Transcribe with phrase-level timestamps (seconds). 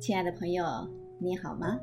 [0.00, 0.64] 亲爱的朋友，
[1.18, 1.78] 你好吗？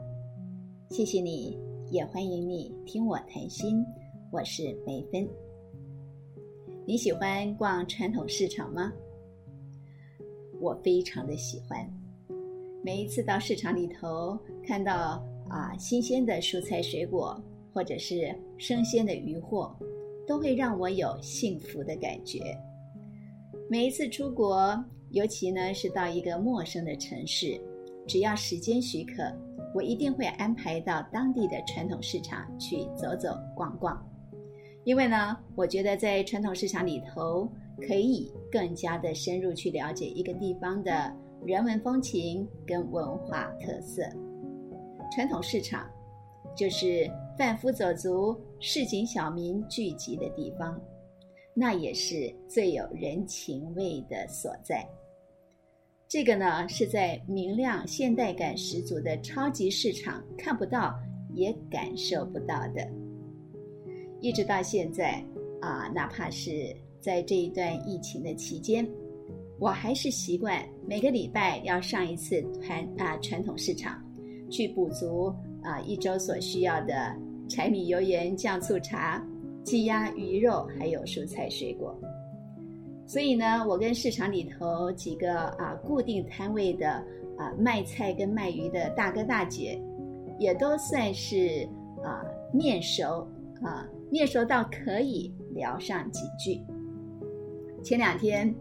[0.90, 1.56] 谢谢你，
[1.92, 3.86] 也欢迎你听我谈心。
[4.32, 5.30] 我是梅芬。
[6.84, 8.92] 你喜欢逛传统市场吗？
[10.60, 11.88] 我非常的喜欢。
[12.84, 17.40] 每一次到市场里头，看到啊新鲜的蔬菜水果，
[17.72, 19.78] 或者是生鲜的鱼货，
[20.26, 22.58] 都会让我有幸福的感觉。
[23.70, 27.62] 每一次出国，尤其呢是到一个陌生的城市，
[28.08, 29.24] 只要时间许可，
[29.76, 34.02] 我一定会安排到当地的传统市场去走走逛逛。
[34.86, 37.52] 因为呢，我觉得在传统市场里头，
[37.86, 41.14] 可以更加的深入去了解一个地方的
[41.46, 44.02] 人文风情跟文化特色。
[45.14, 45.86] 传统市场
[46.56, 50.80] 就是贩夫走卒、市井小民聚集的地方。
[51.54, 54.88] 那也是最有人情味的所在。
[56.10, 60.98] 这个呢，是在明亮、现代感十足的超级市场看不到，
[61.34, 62.88] 也感受不到的。
[64.22, 65.22] 一直到现在
[65.62, 68.88] 啊，哪怕是在这一段疫情的期间，
[69.60, 74.02] 我还是习惯每个礼拜要上一次传啊传统市场，
[74.50, 77.14] 去补足啊一周所需要的
[77.50, 79.22] 柴米油盐酱醋茶。
[79.62, 81.94] 鸡鸭鱼肉，还有蔬菜水果，
[83.08, 86.90] 所以呢，我跟市场里头几个啊固定摊位的
[87.38, 89.82] 啊卖菜跟卖鱼的大哥大姐，
[90.38, 91.68] 也都算是
[92.04, 92.22] 啊
[92.54, 93.26] 面熟
[93.64, 96.62] 啊面熟到可以聊上几句。
[97.82, 98.54] 前两天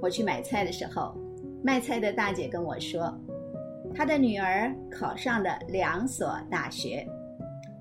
[0.00, 1.14] 我去买菜的时候，
[1.62, 3.16] 卖菜的大姐跟我说，
[3.94, 7.06] 她的女儿考上了两所大学，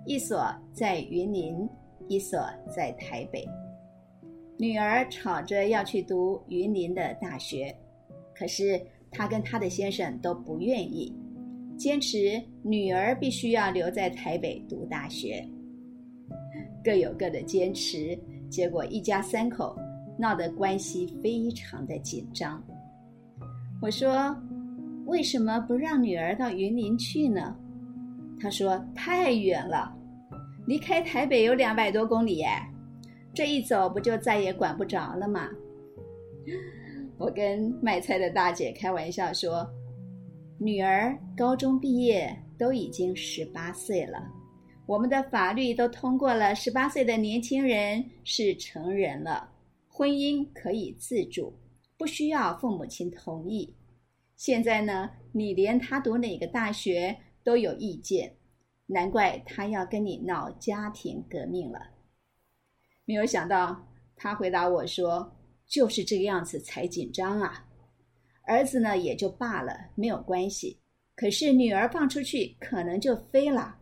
[0.05, 1.67] 一所在云林。
[2.07, 2.41] 一所
[2.75, 3.47] 在台北，
[4.61, 7.75] 女儿吵着要去读云林的大学，
[8.31, 11.17] 可是她跟她的先生都不愿意，
[11.75, 15.43] 坚持女儿必须要留在台北读大学。
[16.83, 18.15] 各有各的坚持，
[18.51, 19.75] 结果一家三口
[20.15, 22.63] 闹得关系非常的紧张。
[23.81, 24.37] 我说
[25.07, 27.55] ：“为什么不让女儿到云林去呢？”
[28.39, 29.91] 他说：“太远了。”
[30.67, 32.47] 离开台北有两百多公里耶，
[33.33, 35.49] 这一走不就再也管不着了吗？
[37.17, 39.65] 我跟卖菜的大姐开玩笑说
[40.59, 44.21] ：“女儿高中毕业都已经十八岁了，
[44.85, 49.49] 我们的法律都通过了，十八岁的年轻人是成人了，
[49.87, 51.53] 婚姻可以自主，
[51.97, 53.73] 不需要父母亲同意。
[54.35, 58.33] 现在呢，你连他读哪个大学都有意见。”
[58.87, 61.79] 难怪他要跟你闹家庭革命了。
[63.11, 63.85] 没有想到，
[64.15, 65.29] 他回答我说
[65.67, 67.67] ：“就是这个样子才紧张啊。”
[68.47, 70.79] 儿子呢也就罢了，没有关系。
[71.13, 73.77] 可是女儿放出去可能就飞了，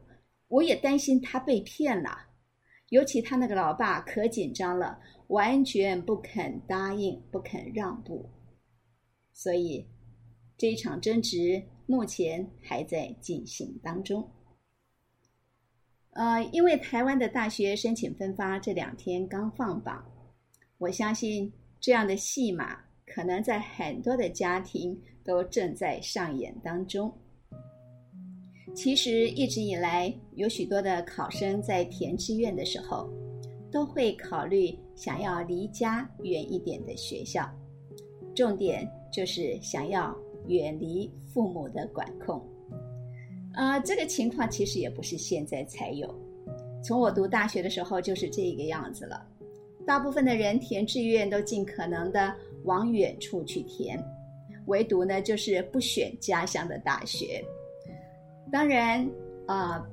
[0.48, 2.10] 我也担心他被骗了。
[2.90, 8.28] 尤其他那个老爸可紧张了，完全不肯答应，不肯让步。
[9.32, 9.88] 所以
[10.58, 14.28] 这一场争执目前还在进行当中。
[16.14, 20.04] 呃，因为台湾的大学申请分发这两天刚放榜，
[20.78, 27.14] 我相信这样的戏码可能在很多的家庭都正在上演当中。
[28.76, 33.10] 其实一直以来，有许多的考生在填志愿的时候，
[33.72, 37.50] 都会考虑想要离家远一点的学校，
[38.36, 40.16] 重点就是想要
[40.48, 42.44] 远离父母的管控。
[43.54, 46.08] 啊，这个情况其实也不是现在才有，
[46.84, 49.26] 从我读大学的时候就是这个样子了。
[49.86, 52.34] 大部分的人填志愿都尽可能的
[52.64, 54.02] 往远处去填，
[54.68, 57.44] 唯独呢就是不选家乡的大学。
[58.52, 59.06] 当然
[59.48, 59.84] 啊，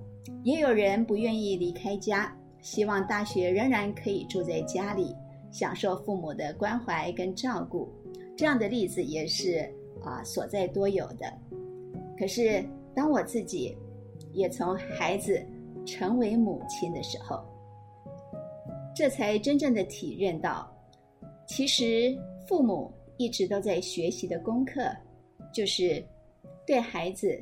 [0.45, 5.17] 也有人不愿意离开家，希望大学仍然可以住在家里，
[5.51, 7.89] 享受父母的关怀跟照顾。
[8.37, 9.67] 这样的例子也是
[10.05, 11.33] 啊所在多有的。
[12.19, 12.63] 可是。
[12.97, 13.77] 当我自己
[14.33, 15.45] 也从孩子
[15.85, 17.45] 成为母亲的时候，
[18.95, 20.67] 这才真正的体认到，
[21.47, 22.17] 其实
[22.49, 24.91] 父母一直都在学习的功课，
[25.53, 26.03] 就是
[26.67, 27.39] 对孩子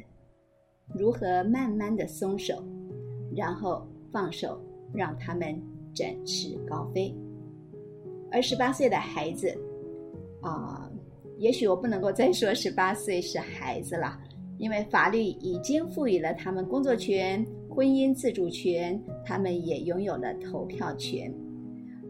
[0.89, 2.61] 如何慢慢的松手，
[3.37, 4.61] 然后放手，
[4.93, 5.57] 让他们
[5.95, 7.15] 展翅高飞。
[8.33, 9.57] 而十八岁的孩子，
[10.43, 10.91] 啊，
[11.39, 14.19] 也许我不能够再说十八岁是孩子了。
[14.59, 21.33] 因为法律已经赋予了他们工作权、婚姻自主权，他们也拥有了投票权。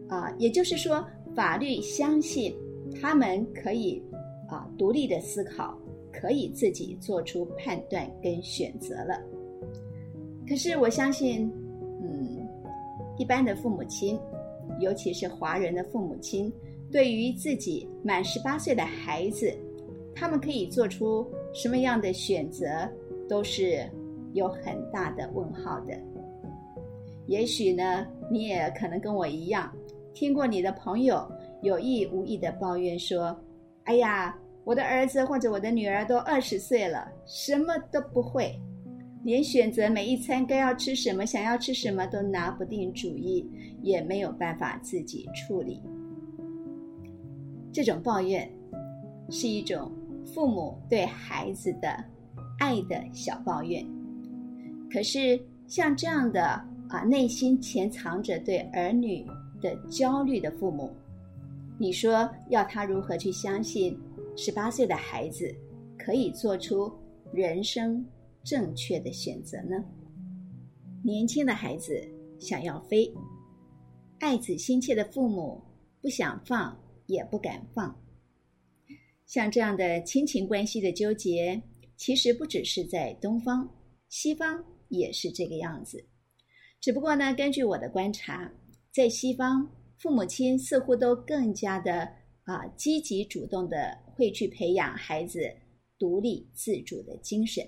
[0.07, 1.03] 啊，也就是说，
[1.35, 2.55] 法律相信
[3.01, 4.01] 他们可以
[4.47, 5.75] 啊独立的思考，
[6.13, 9.19] 可以自己做出判断跟选择了。
[10.47, 11.51] 可是我相信，
[12.03, 12.47] 嗯，
[13.17, 14.19] 一般的父母亲，
[14.79, 16.53] 尤其是华人的父母亲，
[16.91, 19.51] 对于自己满十八岁的孩子，
[20.15, 22.67] 他们可以做出什么样的选择，
[23.27, 23.85] 都是
[24.33, 25.93] 有很大的问号的。
[27.27, 29.71] 也许呢，你也可能跟我一样，
[30.13, 31.29] 听过你的朋友
[31.61, 33.37] 有意无意的抱怨说
[33.85, 38.57] ：“哎呀，我的儿子或者我的女儿都二十岁了，什么都不会。”
[39.25, 43.49] 连选择每一餐该要吃什么、想要吃什么都拿不定主意，
[43.81, 45.81] 也没有办法自己处理。
[47.73, 48.47] 这种抱怨
[49.31, 49.91] 是一种
[50.25, 52.03] 父母对孩子的
[52.59, 53.85] 爱的小抱怨。
[54.91, 56.43] 可是像这样的
[56.89, 59.25] 啊，内心潜藏着对儿女
[59.61, 60.91] 的焦虑的父母，
[61.77, 63.97] 你说要他如何去相信
[64.35, 65.53] 十八岁的孩子
[65.97, 66.91] 可以做出
[67.33, 68.05] 人生？
[68.43, 69.83] 正确的选择呢？
[71.01, 71.99] 年轻的孩子
[72.39, 73.11] 想要飞，
[74.19, 75.59] 爱子心切的父母
[75.99, 76.77] 不想放
[77.07, 77.95] 也不敢放。
[79.25, 81.61] 像这样的亲情关系的纠结，
[81.97, 83.69] 其实不只是在东方，
[84.09, 86.05] 西方也是这个样子。
[86.79, 88.51] 只不过呢，根据我的观察，
[88.91, 89.67] 在西方，
[89.97, 92.07] 父母亲似乎都更加的
[92.43, 95.51] 啊积极主动的会去培养孩子
[95.97, 97.67] 独立自主的精神。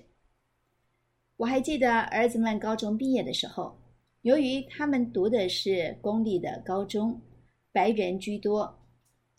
[1.36, 3.76] 我还记得儿子们高中毕业的时候，
[4.22, 7.20] 由于他们读的是公立的高中，
[7.72, 8.77] 白人居多，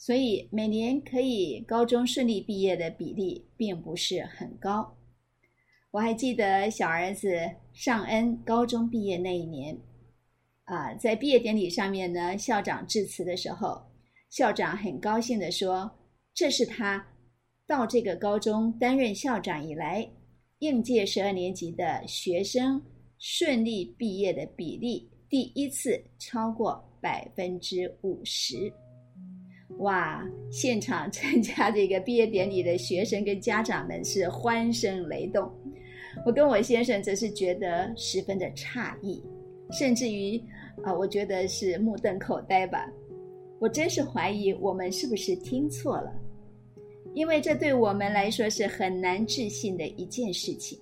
[0.01, 4.95] 所以每年可以高中顺利毕业的比例并不是很高。
[5.91, 7.37] 我还记得小儿子
[7.73, 9.77] 尚恩高中毕业那一年，
[10.63, 13.81] 啊，在毕业典礼上面呢，校长致辞的时候，
[14.29, 15.91] 校长很高兴的说
[16.33, 17.05] ：“这是他
[17.67, 20.09] 到这个高中担任校长以来。”
[20.59, 22.81] 应届十二年级的学生
[23.17, 28.71] 顺利毕业的比例第一次超过百分之五十，
[29.79, 30.25] 哇！
[30.51, 35.49] 现场参加这个毕业典礼的学生跟家长们是欢声雷动，
[36.25, 39.23] 我跟我先生则是觉得十分的诧异，
[39.71, 40.41] 甚至于
[40.83, 42.91] 啊，我觉得是目瞪口呆吧。
[43.59, 46.11] 我真是怀疑我们是不是听错了。
[47.13, 50.79] 因为这对我们来说是很难置信的一件事情。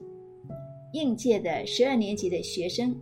[0.94, 2.96] 应届的十二年级的学生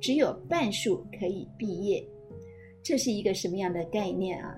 [0.00, 2.04] 只有半数可以毕业，
[2.82, 4.56] 这是一个什么样的概念啊？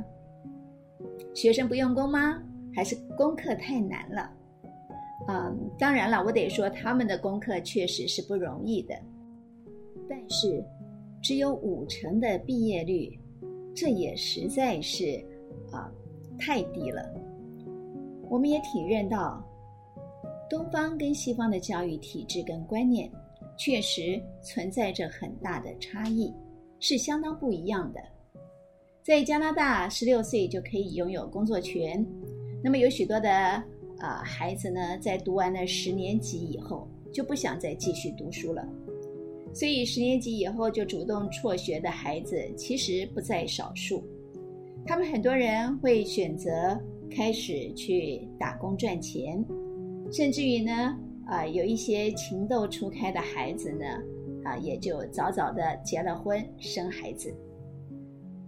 [1.35, 2.43] 学生不用功吗？
[2.75, 4.31] 还是功课太难了？
[5.29, 8.95] 嗯，当然了，我得说他们的功课确实是不容易的，
[10.09, 10.63] 但是
[11.23, 13.19] 只有五成的毕业率，
[13.75, 15.25] 这也实在是
[15.73, 15.91] 啊
[16.39, 17.03] 太低了。
[18.29, 19.43] 我们也体认到，
[20.51, 23.11] 东方跟西方的教育体制跟观念
[23.57, 26.35] 确实存在着很大的差异，
[26.81, 28.01] 是相当不一样的。
[29.05, 32.03] 在加拿大，十六岁就可以拥有工作权，
[32.63, 33.31] 那么有许多的
[33.99, 38.67] 啊孩子呢，在读完了十年级以后就不想再继续读书了，
[39.53, 44.03] 所以十年级以后就主动辍学的孩子其实不在少数，
[44.87, 46.81] 他们很多人会选择。
[47.11, 49.45] 开始去打工赚钱，
[50.11, 53.87] 甚至于呢，啊，有一些情窦初开的孩子呢，
[54.43, 57.33] 啊，也就早早的结了婚，生孩子。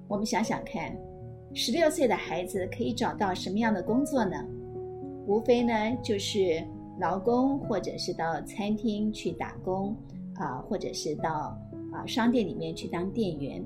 [0.09, 0.97] 我们想想看，
[1.55, 4.37] 十六岁的孩子可以找到什么样的工作呢？
[5.27, 5.73] 无非呢，
[6.03, 6.63] 就是
[7.01, 9.97] 劳工，或者是到餐厅去打工，
[10.35, 11.59] 啊，或者是到
[11.93, 13.65] 啊商店里面去当店员。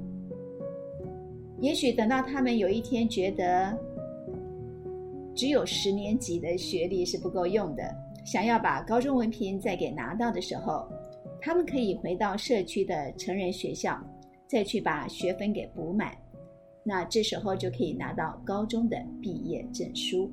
[1.58, 3.76] 也许等到他们有一天觉得，
[5.34, 7.82] 只有十年级的学历是不够用的，
[8.24, 10.88] 想要把高中文凭再给拿到的时候，
[11.38, 13.98] 他们可以回到社区的成人学校，
[14.46, 16.16] 再去把学分给补满，
[16.84, 20.30] 那这时候就可以拿到高中的毕业证书。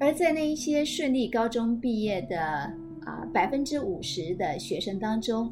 [0.00, 2.40] 而在那一些顺利高中毕业的
[3.04, 5.50] 啊百分之五十的学生当中，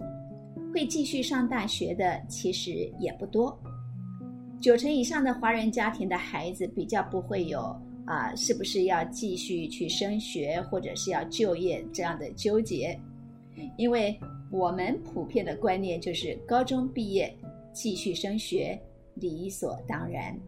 [0.75, 3.57] 会继续上大学的其实也不多。
[4.61, 7.61] 九成以上的华人家庭的孩子比较不会有
[8.05, 12.99] 啊，是不是要继续去升学或者是要就业这样的纠结？
[13.77, 14.19] 因为
[14.51, 17.33] 我们普遍的观念就是高中毕业
[17.73, 18.81] 继续升学
[19.15, 20.39] 理所当然，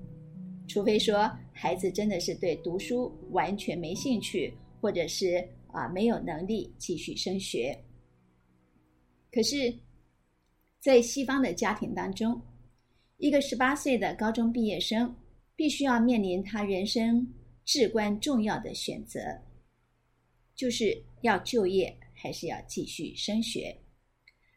[0.67, 7.79] 除非说孩子真的是对读书完全没兴趣，或者是啊没有能力继续升学。
[9.31, 9.75] 可是，
[10.81, 12.41] 在西方的家庭当中。
[13.19, 15.15] 一个十八岁的高中毕业生，
[15.55, 17.25] 必须要面临他人生
[17.65, 19.21] 至关重要的选择，
[20.57, 23.79] 就是要就业还是要继续升学。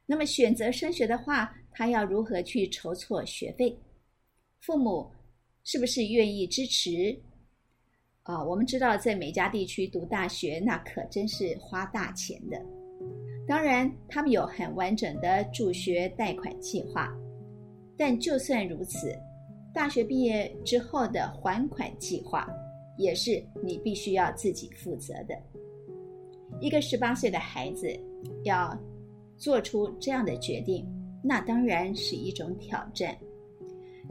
[0.08, 3.78] 那么选择升学的话，他要如何去筹措学费？
[4.62, 5.12] 父母
[5.66, 7.14] 是不是愿意支持？
[8.24, 12.60] 啊，我们知道在美加地区读大学，那可真是花大钱的。
[13.46, 17.14] 当然，他们有很完整的助学贷款计划，
[17.98, 19.14] 但就算如此，
[19.74, 22.48] 大学毕业之后的还款计划
[22.98, 25.38] 也是你必须要自己负责的。
[26.62, 27.88] 一个十八岁的孩子
[28.46, 28.76] 要
[29.38, 30.88] 做出这样的决定，
[31.28, 33.16] 那当然是一种挑战。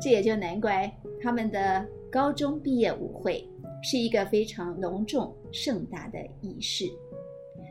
[0.01, 0.93] 这也就难怪
[1.23, 3.49] 他们的高中毕业舞会
[3.81, 6.85] 是一个非常隆重盛大的仪式。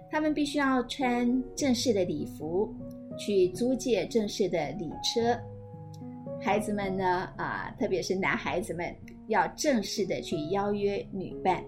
[0.09, 2.73] 他们必须要穿正式的礼服，
[3.17, 5.37] 去租借正式的礼车。
[6.39, 8.95] 孩子们呢，啊，特别是男孩子们，
[9.27, 11.63] 要正式的去邀约女伴。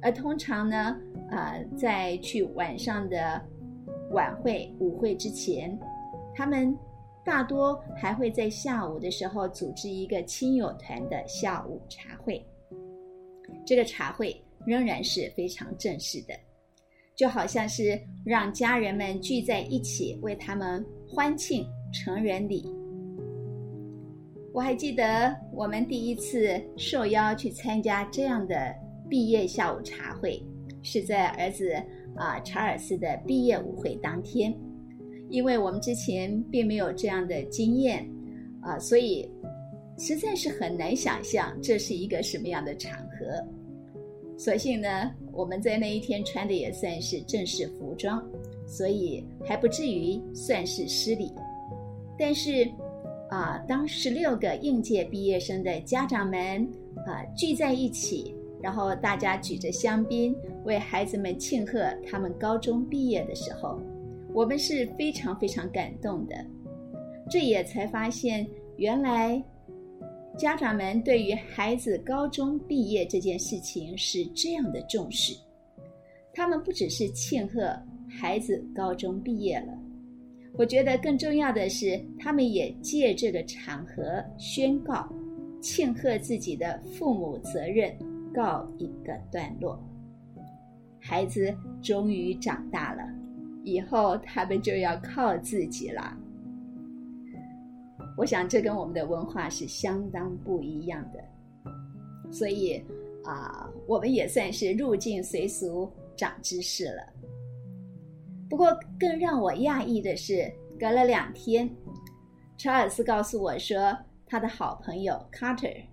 [0.00, 0.96] 而通常呢，
[1.30, 3.40] 啊，在去晚上的
[4.12, 5.78] 晚会舞会之前，
[6.34, 6.76] 他们
[7.24, 12.44] 大多还会在下午的时候组织一个亲友团的下午茶会。
[13.66, 16.34] 这个茶会仍然是非常正式的。
[17.14, 22.64] 就好像是让家人们聚在一起为他们欢庆成人礼。
[24.52, 28.74] 我还记得我们第一次受邀去参加这样的
[29.10, 30.42] 毕业下午茶会，
[30.82, 31.74] 是在儿子
[32.16, 34.52] 啊查尔斯的毕业舞会当天。
[35.32, 38.06] 因为我们之前并没有这样的经验
[38.60, 39.26] 啊，所以
[39.98, 43.42] 实在是很难想象这是一个什么样的场合。
[44.36, 48.22] 所幸呢，我们在那一天穿的也算是正式服装，
[48.66, 51.32] 所以还不至于算是失礼。
[52.18, 52.68] 但是，
[53.30, 56.62] 啊，当十六个应届毕业生的家长们
[57.06, 63.80] 啊聚在一起，然后大家举着香槟为孩子们庆贺他们高中毕业的时候，
[64.34, 66.34] 我们是非常非常感动的。
[67.30, 68.46] 这也才发现，
[68.76, 69.42] 原来。
[70.38, 75.36] 家长们对于孩子高中毕业这件事情是这样的重视，
[76.32, 79.78] 他们不只是庆贺孩子高中毕业了，
[80.54, 85.06] 我觉得更重要的是，他们也借这个场合宣告，
[85.60, 87.94] 庆贺自己的父母责任
[88.32, 89.78] 告一个段落，
[90.98, 93.02] 孩子终于长大了，
[93.64, 96.16] 以后他们就要靠自己了。
[98.16, 102.84] 我想这跟我们的文化是相当不一样的，所以
[103.24, 107.02] 啊，我们也算是入境随俗、长知识了。
[108.50, 111.70] 不过，更让我讶异的是，隔了两天，
[112.58, 115.84] 查尔斯告诉我说，他的好朋友 Carter，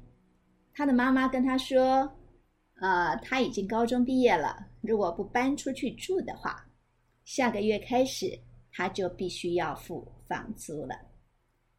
[0.74, 2.12] 他的妈妈跟他说，
[2.82, 6.66] 呃，他已经高中毕业了，如果不搬出去住的话，
[7.30, 8.40] 下个月开始
[8.72, 10.96] 他就必须要付房租了。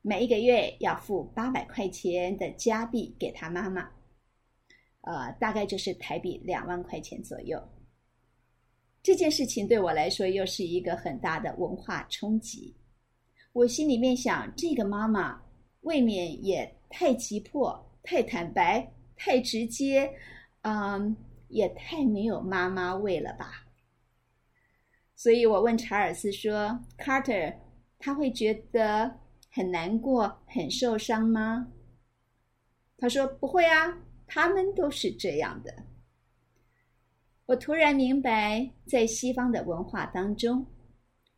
[0.00, 3.90] 每一个月要付八百块钱的加币给他妈妈，
[5.00, 7.60] 呃，大概就是台币两万块钱左右。
[9.02, 12.76] 这件事情对我来说又是一个很大的文化冲击。
[13.52, 15.42] 我心里面想，这个妈妈
[15.80, 20.08] 未免也太急迫、太坦白、太直接，
[20.60, 21.16] 嗯，
[21.48, 23.66] 也太没有妈妈味了吧。
[25.20, 27.54] 所以我问查尔斯说：“Carter，
[27.98, 29.18] 他会觉得？”
[29.52, 31.72] 很难过、很受伤吗？
[32.96, 35.74] 他说：“不会啊，他们都是这样的。”
[37.46, 40.64] 我突然明白，在西方的文化当中，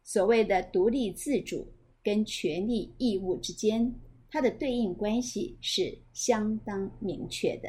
[0.05, 1.67] 所谓的独立自主
[2.05, 3.93] 跟权利义务之间，
[4.29, 7.69] 它的对应关系是相当明确的。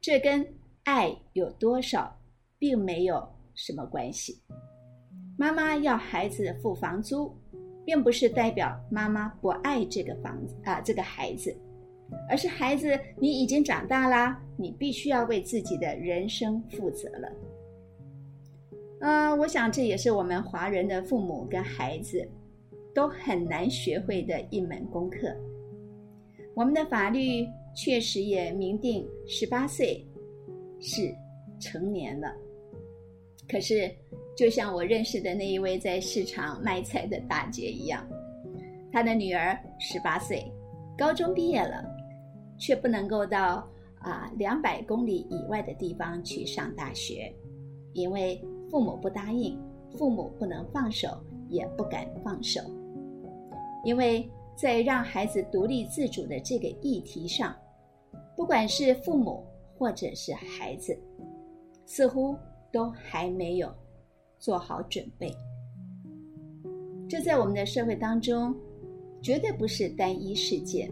[0.00, 0.44] 这跟
[0.84, 2.18] 爱有多少
[2.58, 4.40] 并没有什么关系。
[5.36, 7.34] 妈妈要孩子付房租。
[7.86, 11.54] 并不是代表妈妈不爱这个房子啊，这个孩子，
[12.30, 17.32] 而是孩子你已经长大啦，你必须要为自己的人生负责了。
[19.00, 22.26] 嗯，我想这也是我们华人的父母跟孩子
[22.94, 25.36] 都很难学会的一门功课。
[26.54, 30.02] 我们的法律确实也明定十八岁
[30.80, 31.14] 是
[31.60, 32.34] 成年了，
[33.48, 33.90] 可是。
[34.36, 38.04] 就像我认识的那一位在市场卖菜的大姐一样，
[38.90, 40.44] 她的女儿十八岁，
[40.98, 41.84] 高中毕业了，
[42.58, 43.64] 却不能够到
[44.00, 47.32] 啊两百公里以外的地方去上大学，
[47.92, 49.56] 因为父母不答应，
[49.96, 51.16] 父母不能放手，
[51.48, 52.60] 也不敢放手，
[53.84, 57.54] 因为在让孩子独立自主的这个议题上，
[58.36, 59.46] 不管是父母
[59.78, 60.98] 或者是孩子，
[61.86, 62.36] 似乎
[62.74, 63.72] 都还没有
[64.40, 65.32] 做好准备。
[67.08, 68.52] 这在我们的社会当中，
[69.22, 70.90] 绝对不是单一事件，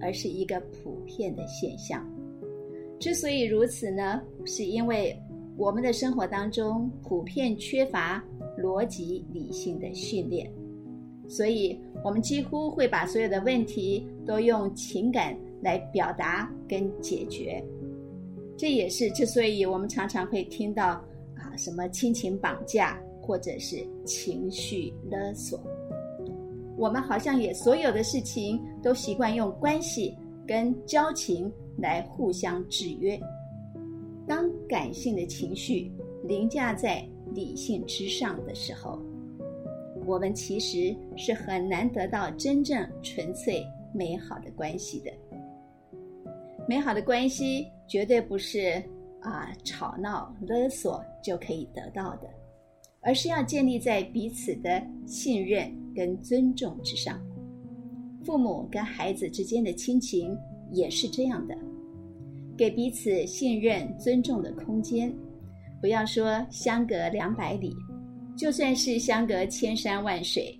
[0.00, 2.02] 而是一个普遍的现象。
[2.98, 5.14] 之所以如此呢，是因为
[5.58, 8.24] 我们的生活当中普遍缺乏
[8.58, 10.50] 逻辑理性的训练，
[11.28, 17.62] 所以我们几乎会把所有的问题都用情感来表达跟解决。
[18.56, 21.04] 这也是之所以我们常常会听到
[21.58, 25.60] 什么亲情绑架或者是情绪勒索，
[26.76, 33.20] 我们好像也所有的事情都习惯用关系跟交情来互相制约。
[34.26, 35.92] 当感性的情绪
[36.24, 38.98] 凌驾在理性之上的时候，
[40.06, 43.62] 我们其实是很难得到真正纯粹
[43.92, 45.10] 美好的关系的。
[46.66, 48.82] 美好的关系绝对不是
[49.20, 52.30] 啊吵闹勒索就可以得到的，
[53.02, 57.20] 而是要建立在彼此的信任跟尊重之上。
[58.24, 60.34] 父母跟孩子之间的亲情
[60.72, 61.54] 也是这样的，
[62.56, 65.14] 给彼此信任、尊重的空间。
[65.82, 67.76] 不要说相隔两百里，
[68.34, 70.58] 就算是相隔千山万水，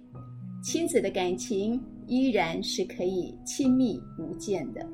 [0.62, 4.86] 亲子的感情依然是可以亲密无间的。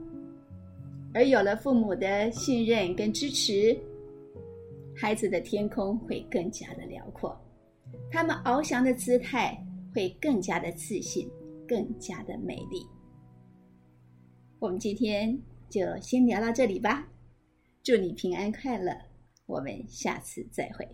[1.13, 3.77] 而有了父母的信任跟支持，
[4.97, 7.39] 孩子的天空会更加的辽阔，
[8.11, 9.61] 他们翱翔的姿态
[9.93, 11.29] 会更加的自信，
[11.67, 12.87] 更加的美丽。
[14.61, 15.37] 我们今天
[15.69, 17.09] 就先聊到这里吧，
[17.83, 18.97] 祝你平安快乐，
[19.47, 20.89] 我们下次再会。